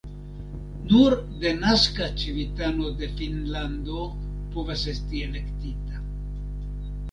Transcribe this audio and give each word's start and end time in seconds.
Nur 0.91 1.15
denaska 1.43 2.07
civitano 2.21 2.89
de 3.03 3.11
Finnlando 3.19 4.09
povas 4.57 4.89
esti 4.97 5.25
elektita. 5.29 6.05